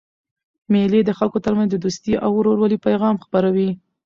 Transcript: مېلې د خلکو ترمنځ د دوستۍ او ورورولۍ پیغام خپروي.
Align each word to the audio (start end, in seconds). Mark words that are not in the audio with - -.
مېلې 0.71 1.01
د 1.05 1.11
خلکو 1.19 1.37
ترمنځ 1.45 1.69
د 1.71 1.77
دوستۍ 1.85 2.13
او 2.23 2.29
ورورولۍ 2.35 2.77
پیغام 2.87 3.15
خپروي. 3.23 3.69